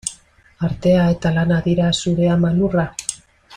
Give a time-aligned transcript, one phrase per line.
[0.67, 2.91] Artea eta lana dira zure ama lurra?